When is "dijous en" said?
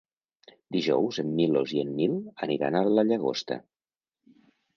0.75-1.29